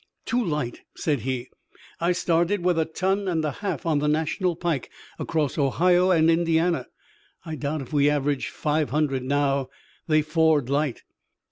"Too 0.25 0.43
light," 0.43 0.81
said 0.97 1.19
he. 1.19 1.51
"I 1.99 2.11
started 2.11 2.65
with 2.65 2.79
a 2.79 2.85
ton 2.85 3.27
and 3.27 3.45
a 3.45 3.51
half 3.51 3.85
on 3.85 3.99
the 3.99 4.07
National 4.07 4.55
Pike 4.55 4.89
across 5.19 5.59
Ohio 5.59 6.09
and 6.09 6.27
Indiana. 6.27 6.87
I 7.45 7.53
doubt 7.55 7.83
if 7.83 7.93
we 7.93 8.09
average 8.09 8.47
five 8.49 8.89
hundred 8.89 9.21
now. 9.21 9.69
They 10.07 10.23
ford 10.23 10.71
light." 10.71 11.03